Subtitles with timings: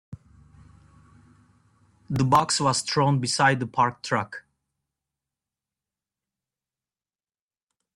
[2.09, 4.43] The box was thrown beside the parked truck.